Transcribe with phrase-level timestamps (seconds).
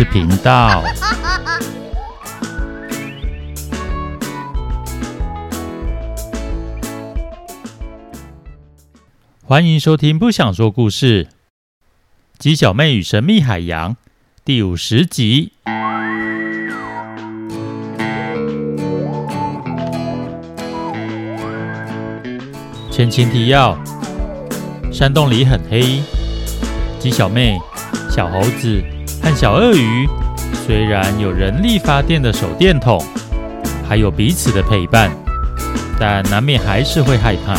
[0.00, 0.82] 事频道。
[9.44, 11.24] 欢迎收听《不想说故事》，
[12.38, 13.94] 鸡小妹与神秘海洋
[14.42, 15.52] 第五十集。
[22.90, 23.78] 前情提要：
[24.90, 26.00] 山洞里很黑，
[26.98, 27.58] 鸡小妹、
[28.10, 28.82] 小猴子
[29.22, 30.08] 和小鳄鱼
[30.66, 33.02] 虽然有人力发电的手电筒，
[33.88, 35.10] 还有彼此的陪伴，
[35.98, 37.54] 但难免还是会害怕。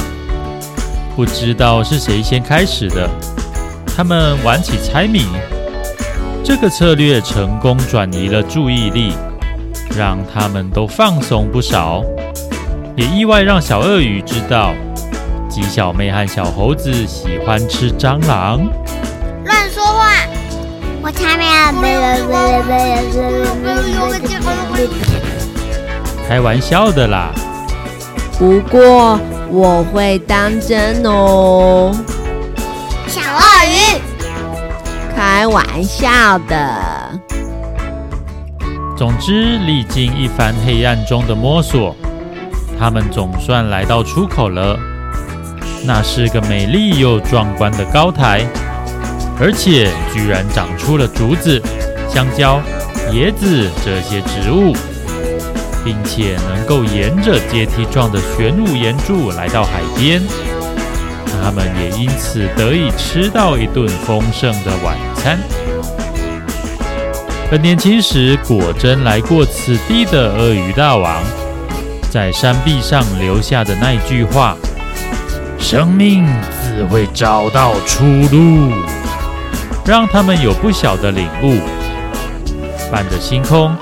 [1.15, 3.09] 不知道是谁先开始的，
[3.95, 5.25] 他们玩起猜谜。
[6.43, 9.13] 这个策略成功转移了注意力，
[9.95, 12.03] 让他们都放松不少，
[12.95, 14.73] 也意外让小鳄鱼知道，
[15.47, 18.61] 鸡小妹和小猴子喜欢吃蟑螂。
[21.03, 21.51] 我才没有。
[26.27, 27.31] 开玩笑的啦。
[28.37, 29.19] 不过。
[29.53, 31.91] 我会当真哦，
[33.05, 33.99] 小鳄鱼，
[35.13, 37.19] 开玩笑的。
[38.95, 41.93] 总之，历经一番黑暗中的摸索，
[42.79, 44.79] 他们总算来到出口了。
[45.85, 48.45] 那是个美丽又壮观的高台，
[49.39, 51.61] 而且居然长出了竹子、
[52.09, 52.61] 香蕉、
[53.11, 54.75] 椰子这些植物。
[55.83, 60.21] 并且能够沿着阶梯状的玄武岩柱来到海边，
[61.41, 65.39] 他们也因此得以吃到一顿丰盛的晚餐。
[67.49, 71.23] 本年轻时果真来过此地的鳄鱼大王，
[72.11, 74.55] 在山壁上留下的那句话
[75.57, 78.71] ：“生命自会找到出路”，
[79.85, 81.59] 让他们有不小的领悟。
[82.91, 83.75] 伴着星空。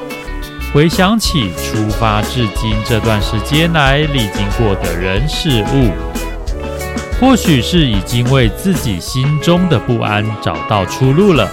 [0.72, 5.92] 回想起出发至今这段时间来历经过的人事物，
[7.20, 11.50] 或许是已经为自己心中的不安找到出路了。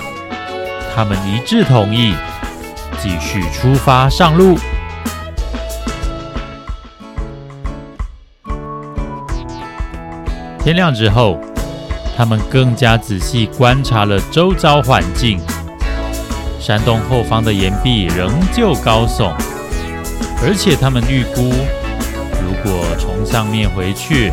[0.94, 2.12] 他们一致同意
[2.98, 4.58] 继续出发上路。
[10.62, 11.40] 天亮之后，
[12.16, 15.38] 他们更加仔细观察了周遭环境。
[16.58, 19.34] 山洞后方的岩壁仍旧高耸，
[20.42, 21.52] 而且他们预估，
[22.42, 24.32] 如果从上面回去，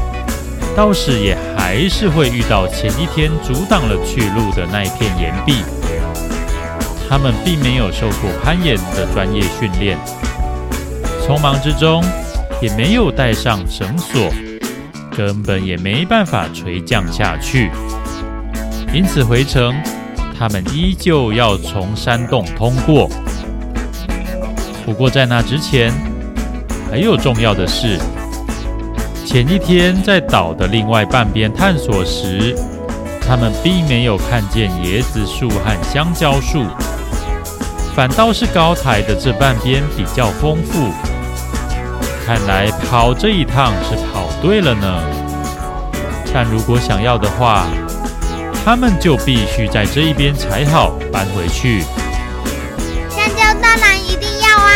[0.76, 5.58] 到时也还是会遇到前一天阻挡了去路的那一片岩壁。
[7.10, 10.00] 他们并没有受过攀岩的专业训练，
[11.22, 12.04] 匆忙之中
[12.60, 14.32] 也没有带上绳索，
[15.16, 17.70] 根本也没办法垂降下去，
[18.94, 19.74] 因此回程。
[20.38, 23.10] 他们依旧要从山洞通过，
[24.86, 25.94] 不过在那之前，
[26.90, 27.98] 还有重要的事。
[29.26, 32.56] 前一天在岛的另外半边探索时，
[33.26, 36.66] 他们并没有看见椰子树和香蕉树，
[37.96, 40.92] 反倒是高台的这半边比较丰富。
[42.26, 45.02] 看来跑这一趟是跑对了呢。
[46.34, 47.66] 但如果想要的话，
[48.66, 51.84] 他们就必须在这一边才好，搬回去。
[53.10, 54.70] 香蕉当然一定要啊！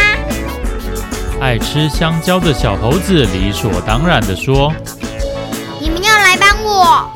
[1.41, 4.73] 爱吃香蕉的小猴子理所当然的说
[5.81, 7.11] ：“你们要来帮我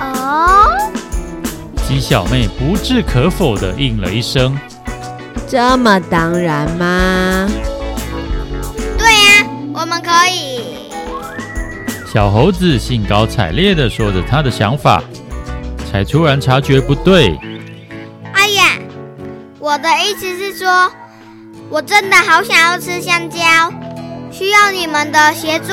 [0.00, 0.90] 哦！”
[1.86, 4.58] 鸡小妹不置可否的应了一声
[5.46, 7.48] ：“这么当然吗
[8.96, 10.37] ？”“对呀，我们可以。”
[12.18, 15.00] 小猴子兴高采烈地说着他的想法。
[15.88, 17.38] 才突然察觉不对。
[18.32, 18.76] 哎呀，
[19.60, 20.90] 我的意思是说，
[21.70, 23.38] 我真的好想要吃香蕉，
[24.32, 25.72] 需要你们的协助，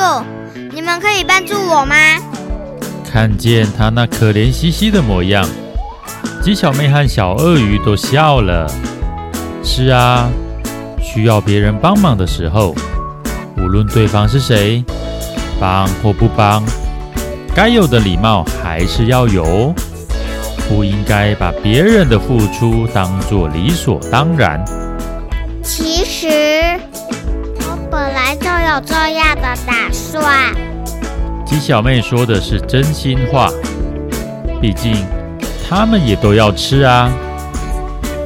[0.71, 1.95] 你们可以帮助我吗？
[3.11, 5.43] 看见他那可怜兮兮的模样，
[6.43, 8.71] 鸡小妹和小鳄鱼都笑了。
[9.63, 10.29] 是啊，
[11.01, 12.75] 需要别人帮忙的时候，
[13.57, 14.85] 无论对方是谁，
[15.59, 16.63] 帮或不帮，
[17.55, 19.73] 该有的礼貌还是要有。
[20.67, 24.63] 不应该把别人的付出当作理所当然。
[25.61, 26.27] 其实
[27.59, 30.53] 我本来就有这样的打算。
[31.45, 33.51] 鸡小妹说的是真心话，
[34.59, 35.05] 毕竟
[35.69, 37.11] 他们也都要吃啊。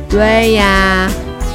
[0.10, 1.10] 对呀，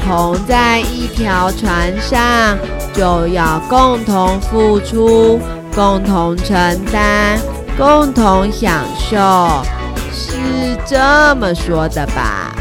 [0.05, 2.59] 同在一条船上，
[2.93, 5.41] 就要共同付出，
[5.75, 6.57] 共同承
[6.87, 7.39] 担，
[7.77, 9.65] 共同享受。
[10.13, 12.55] 是这么说的吧？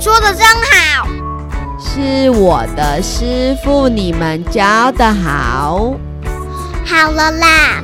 [0.00, 1.06] 说的真好，
[1.78, 5.94] 是我的师傅，你们教的好。
[6.86, 7.82] 好了啦，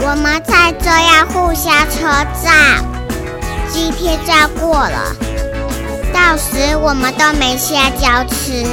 [0.00, 2.10] 我们再这样互相称
[2.42, 2.84] 赞，
[3.68, 5.14] 今天就要过了，
[6.12, 8.64] 到时我们都没香蕉吃。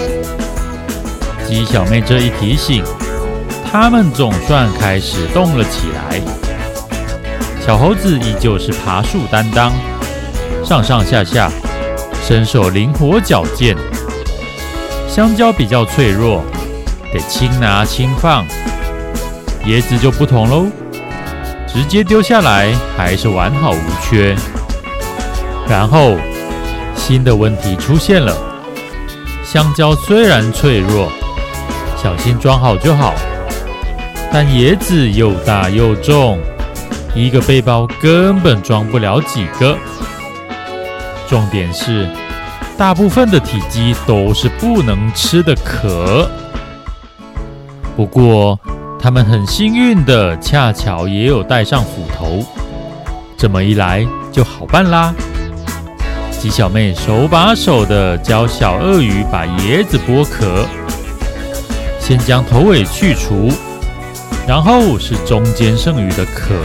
[1.47, 2.83] 鸡小妹这一提醒，
[3.71, 6.19] 他们总算开始动了起来。
[7.63, 9.71] 小猴子依旧是爬树担当，
[10.65, 11.51] 上上下下，
[12.23, 13.77] 身手灵活矫健。
[15.07, 16.43] 香蕉比较脆弱，
[17.13, 18.43] 得轻拿轻放。
[19.65, 20.65] 椰子就不同喽，
[21.67, 24.35] 直接丢下来还是完好无缺。
[25.69, 26.17] 然后
[26.95, 28.35] 新的问题出现了：
[29.43, 31.11] 香蕉虽然脆弱，
[32.01, 33.13] 小心装好就好，
[34.31, 36.39] 但椰子又大又重，
[37.15, 39.75] 一个背包根本装不了几个。
[41.27, 42.07] 重点是，
[42.77, 46.29] 大部分的体积都是不能吃的壳。
[47.95, 48.59] 不过，
[48.99, 52.45] 他们很幸运的，恰巧也有带上斧头，
[53.35, 55.13] 这么一来就好办啦。
[56.31, 60.65] 鸡小妹手把手的教小鳄鱼把椰子剥壳，
[61.99, 63.49] 先将头尾去除，
[64.49, 66.55] 然后是中间剩余的壳。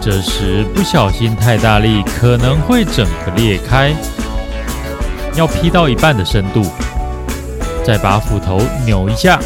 [0.00, 3.92] 这时不小心太大力，可能会整个裂开。
[5.34, 6.64] 要劈到一半的深度，
[7.84, 9.40] 再把斧头扭一下。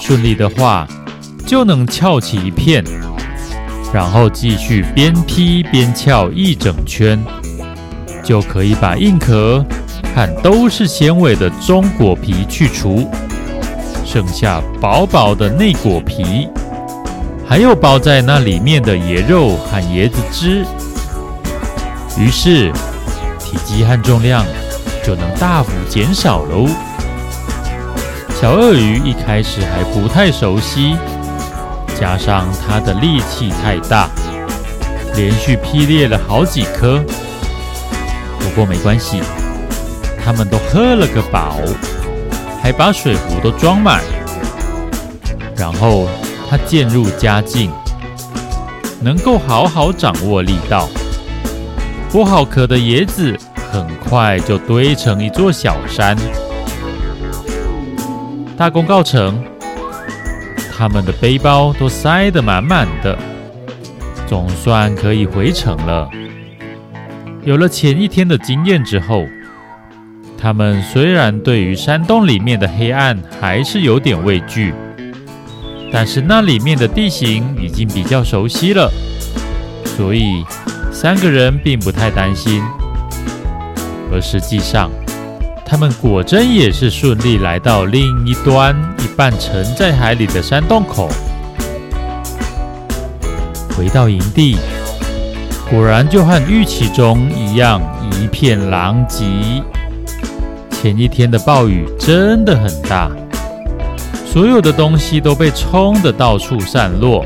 [0.00, 0.88] 顺利的话，
[1.44, 2.82] 就能翘起一片，
[3.92, 7.22] 然后继续边劈边翘一整圈，
[8.24, 9.62] 就可以把硬壳
[10.14, 13.10] 和都是纤维的中果皮去除，
[14.12, 16.46] 剩下薄薄的内果皮，
[17.48, 20.66] 还有包在那里面的椰肉和椰子汁，
[22.18, 22.70] 于是
[23.38, 24.44] 体积和重量
[25.02, 26.68] 就能大幅减少喽。
[28.38, 30.94] 小鳄鱼一开始还不太熟悉，
[31.98, 34.10] 加上它的力气太大，
[35.16, 37.02] 连续劈裂了好几颗。
[38.38, 39.22] 不过没关系，
[40.22, 41.56] 他们都喝了个饱，
[42.62, 44.00] 还把水壶都装满。
[45.56, 46.08] 然后
[46.48, 47.70] 他渐入佳境，
[49.00, 50.88] 能够好好掌握力道。
[52.10, 53.36] 剥好壳的椰子
[53.70, 56.16] 很快就堆成一座小山。
[58.56, 59.42] 大功告成，
[60.70, 63.18] 他们的背包都塞得满满的，
[64.28, 66.08] 总算可以回城了。
[67.44, 69.24] 有了前一天的经验之后，
[70.42, 74.74] 他们虽然对于山洞里面的黑暗还是有点畏惧，
[75.92, 78.90] 但是那里面的地形已经比较熟悉了，
[79.84, 80.44] 所以
[80.90, 82.60] 三个人并不太担心。
[84.12, 84.90] 而实际上，
[85.64, 91.08] 他们果真也是顺利来到另一端，一半沉在海里的山洞口。
[93.76, 94.56] 回到营地，
[95.70, 97.80] 果然就和预期中一样，
[98.20, 99.24] 一片狼藉。
[100.82, 103.08] 前一天的暴雨真的很大，
[104.26, 107.22] 所有的东西都被冲得到处散落。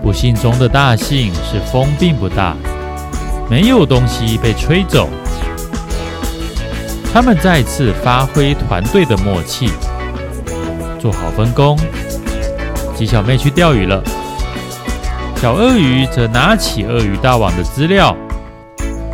[0.00, 2.54] 不幸中的大幸是风并不大，
[3.50, 5.08] 没有东西被吹走。
[7.12, 9.68] 他们再次发挥团队的默契，
[11.00, 11.76] 做好分工。
[12.94, 14.00] 鸡小妹去钓鱼了，
[15.34, 18.16] 小鳄鱼则拿起鳄鱼大网的资料，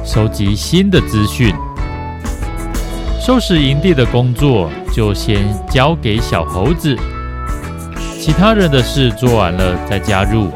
[0.05, 1.50] 收集新的资讯。
[3.25, 6.95] 收拾营地的工作就先交给小猴子，
[8.21, 10.50] 其他人的事做完了再加入。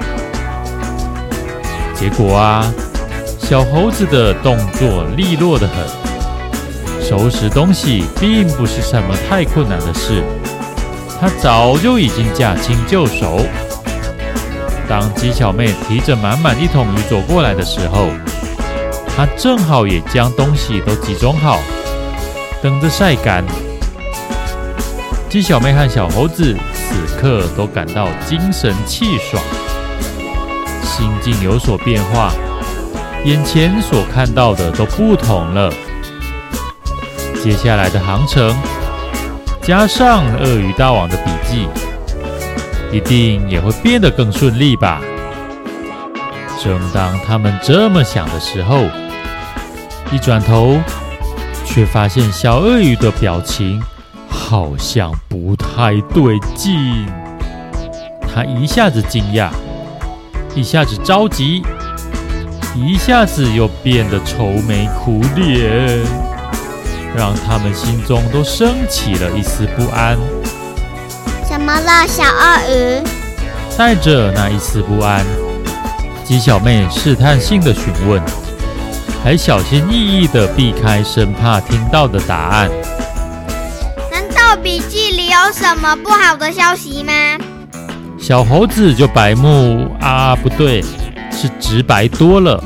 [1.94, 2.70] 结果啊，
[3.38, 7.02] 小猴子的动作利落得很。
[7.02, 10.22] 收拾东西并不是什么太困难的事，
[11.18, 13.40] 他早就已经驾轻就熟。
[14.87, 18.08] 当鸡小妹提着满满一桶鱼走过来的时候，
[19.16, 21.58] 他正好也将东西都集中好，
[22.62, 23.44] 等着晒干。
[25.28, 29.42] 鸡小妹和小猴子此刻都感到精神气爽，
[30.82, 32.32] 心境有所变化，
[33.24, 35.70] 眼前所看到的都不同了。
[37.42, 38.56] 接下来的航程，
[39.62, 41.68] 加上鳄鱼大王的笔记，
[42.90, 45.00] 一定也会变得更顺利吧？
[46.60, 48.86] 正当他们这么想的时候，
[50.10, 50.80] 一转头，
[51.68, 53.80] 却发现小鳄鱼的表情
[54.28, 57.06] 好像不太对劲。
[58.26, 59.50] 他一下子惊讶，
[60.54, 61.62] 一下子着急，
[62.75, 66.00] 一下子又变得愁眉苦脸，
[67.14, 70.16] 让他们心中都升起了一丝不安。
[71.48, 73.02] 怎么了，小鳄鱼？
[73.76, 75.25] 带着那一丝不安，
[76.25, 78.20] 鸡小妹试探性的询问，
[79.22, 82.70] 还小心翼翼地避开，生怕听到的答案。
[84.10, 87.12] 难道笔记里有什么不好的消息吗？
[88.18, 90.82] 小猴子就白目啊，不对，
[91.30, 92.62] 是直白多了。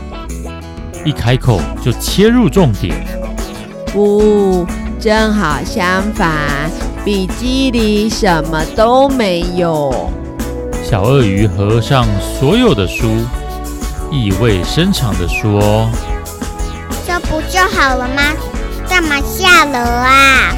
[1.05, 2.95] 一开口就切入重点。
[3.87, 4.67] 不，
[5.01, 6.71] 正好相反，
[7.05, 10.11] 笔记里什么都没有。
[10.85, 12.07] 小鳄鱼合上
[12.39, 13.09] 所有的书，
[14.11, 15.91] 意味深长地说
[17.13, 18.23] ：“这不就好了吗？
[18.89, 20.55] 干嘛下楼啊？”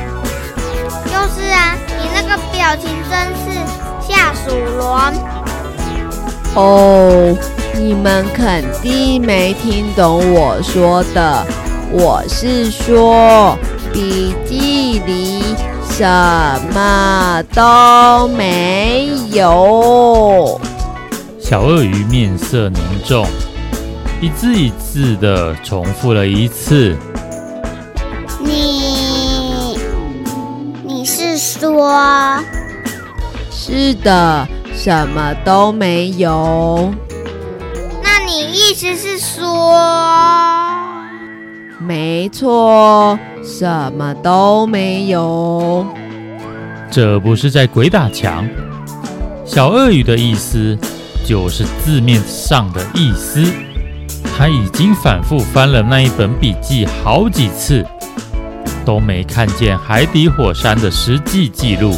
[1.07, 3.59] 就是啊，你那个表情真是。
[4.01, 5.11] 下属罗
[6.55, 7.37] 哦，
[7.75, 11.45] 你们肯定没听懂我说的。
[11.91, 13.59] 我是说，
[13.93, 15.57] 笔记里
[15.91, 16.05] 什
[16.73, 20.61] 么都没有。
[21.41, 23.27] 小鳄鱼面色凝重，
[24.25, 26.97] 一字一字的重复了一次。
[28.41, 29.77] 你，
[30.83, 32.43] 你是说？
[33.51, 36.91] 是的，什么都没有。
[38.03, 39.79] 那你意思是说？
[41.79, 45.87] 没错，什么都没有。
[46.91, 48.49] 这不是在鬼打墙。
[49.45, 50.79] 小鳄鱼的意思
[51.27, 53.45] 就是字面上的意思。
[54.37, 57.87] 他已经反复翻了那一本笔记好几次，
[58.85, 61.97] 都没看见海底火山的实际记录。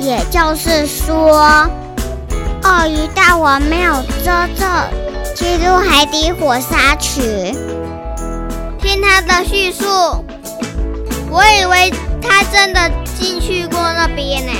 [0.00, 1.70] 也就是说，
[2.62, 3.94] 鳄鱼大王没有
[4.24, 4.68] 真正
[5.34, 7.54] 进入海底火山群。
[8.80, 9.86] 听他的叙述，
[11.30, 14.52] 我以为他真的进去过那边呢。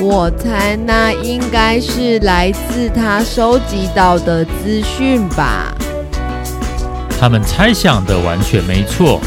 [0.00, 5.74] 我猜那应该是来自他收集到的资讯吧。
[7.20, 9.20] 他们猜想的完全没错。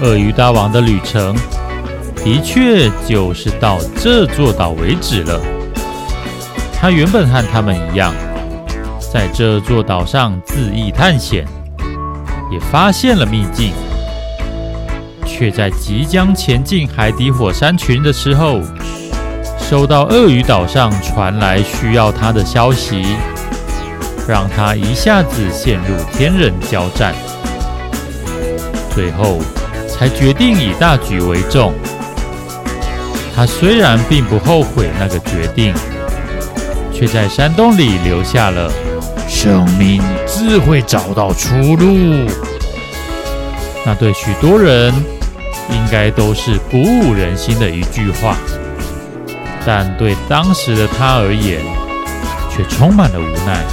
[0.00, 1.36] 鳄鱼大王的旅程。
[2.24, 5.40] 的确，就是到这座岛为止了。
[6.72, 8.14] 他原本和他们一样，
[9.12, 11.44] 在这座岛上恣意探险，
[12.52, 13.72] 也发现了秘境，
[15.26, 18.60] 却在即将前进海底火山群的时候，
[19.62, 23.02] 收到鳄鱼岛上传来需要他的消息，
[24.28, 27.14] 让他一下子陷入天人交战，
[28.94, 29.38] 最后
[29.88, 31.72] 才决定以大局为重。
[33.34, 35.72] 他虽然并不后悔那个决定，
[36.92, 38.70] 却在山洞里留下了
[39.26, 42.26] “生命自会找到出路”。
[43.86, 44.92] 那对许多人
[45.70, 48.36] 应该都是鼓舞人心的一句话，
[49.66, 51.60] 但对当时的他而言，
[52.50, 53.64] 却充满了无奈。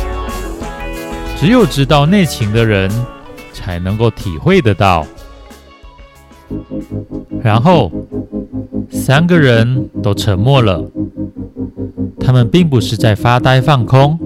[1.38, 2.90] 只有知道内情的人，
[3.54, 5.06] 才能够体会得到。
[7.42, 7.92] 然后。
[8.92, 10.84] 三个人都沉默了。
[12.20, 14.18] 他们并不是在发呆放空，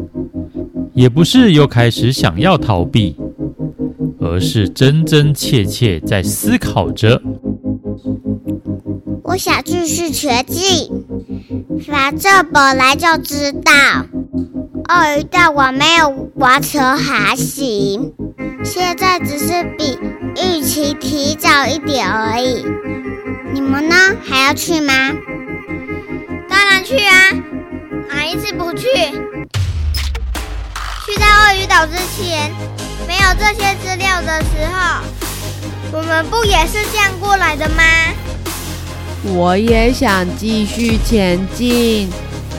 [0.93, 3.15] 也不是又开始想要逃避，
[4.21, 7.21] 而是真真切切在思考着。
[9.23, 11.02] 我想继续前进，
[11.81, 13.71] 反正本来就知道，
[14.89, 18.13] 鳄鱼大王没有完成航行，
[18.63, 19.97] 现在只是比
[20.35, 22.65] 预期提早一点而已。
[23.53, 23.95] 你们呢？
[24.23, 24.93] 还要去吗？
[26.49, 27.15] 当然去啊！
[28.09, 28.87] 哪一次不去？
[31.05, 32.51] 去到鳄鱼岛之前，
[33.07, 35.01] 没有这些资料的时候，
[35.91, 37.83] 我们不也是这样过来的吗？
[39.25, 42.09] 我也想继续前进。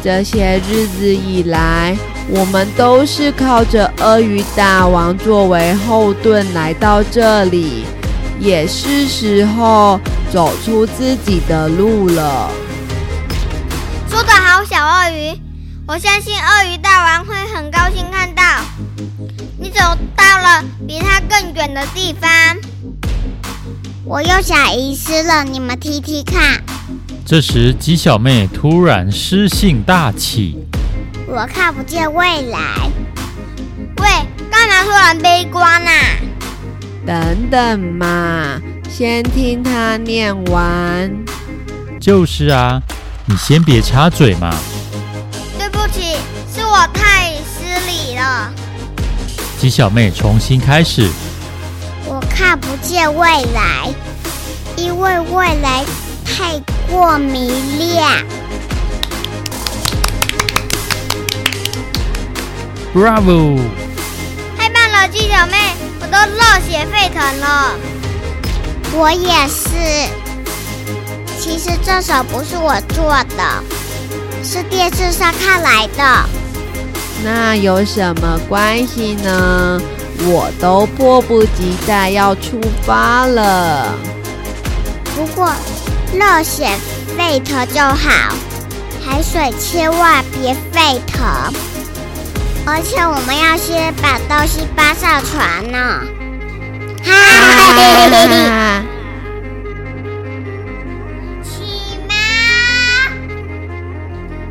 [0.02, 1.96] 这些日子以来，
[2.28, 7.84] 我们都是靠着鳄鱼大王作为后盾来到这里，
[8.40, 10.00] 也是时候。
[10.32, 12.50] 走出自己的路了。
[14.10, 15.40] 说得好，小鳄鱼，
[15.86, 18.42] 我相信鳄鱼大王会很高兴看到
[19.60, 19.78] 你走
[20.16, 22.28] 到了比他更远的地方。
[24.06, 26.62] 我又想遗失了，你们听听看。
[27.24, 30.58] 这时，鸡小妹突然诗性大起
[31.26, 32.60] ：“我看不见未来。”
[33.96, 34.06] 喂，
[34.50, 35.90] 干嘛突然悲观啊？
[37.06, 38.60] 等等嘛。
[38.90, 41.10] 先听他念完。
[41.98, 42.82] 就是啊，
[43.24, 44.54] 你先别插嘴嘛。
[45.58, 46.18] 对不起，
[46.54, 48.52] 是我太失礼了。
[49.58, 51.08] 鸡小妹重新开始。
[52.14, 53.92] 我看不见未来，
[54.76, 55.84] 因为未来
[56.24, 58.08] 太过明亮。
[62.94, 63.58] Bravo！
[64.56, 65.56] 太棒了，鸡小妹，
[66.00, 67.74] 我都热血沸腾了。
[68.92, 70.08] 我也是。
[71.40, 73.64] 其实这首不是我做的，
[74.44, 76.28] 是电视上看来的。
[77.24, 79.82] 那有什么关系呢？
[80.20, 83.94] 我都迫不及待要出发了。
[85.14, 85.52] 不过
[86.12, 86.68] 热血
[87.16, 88.34] 沸腾就好，
[89.04, 91.24] 海水千万别沸腾。
[92.66, 95.78] 而且我们要先把东西搬上船呢。
[97.04, 98.82] 哈哈哈！
[101.42, 102.14] 起码，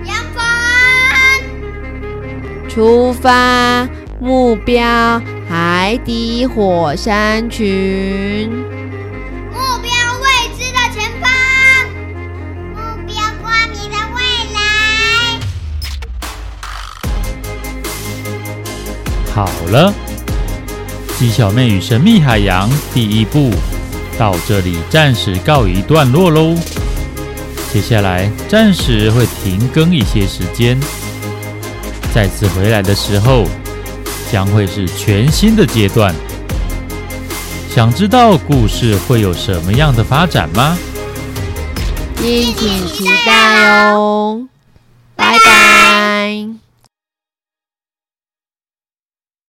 [0.06, 0.46] 阳光，
[2.70, 3.90] 出发，
[4.20, 5.20] 目标
[5.66, 8.50] 海底火山群。
[8.50, 9.90] 目标
[10.20, 10.28] 未
[10.58, 11.26] 知的前方，
[12.74, 12.76] 目
[13.08, 14.20] 标光明的未
[14.54, 14.60] 来
[19.34, 19.94] 好了，
[21.18, 23.50] 鸡小妹与神秘海洋第一部
[24.20, 26.58] 到这里暂时告一段落喽。
[27.72, 30.78] 接下来暂时会停更一些时间，
[32.14, 33.46] 再次回来的时候
[34.34, 36.12] 将会是全新的阶段。
[37.70, 40.76] 想知道故事会有什么样的发展吗？
[42.18, 44.48] 敬请期待哦！
[45.16, 46.53] 拜拜。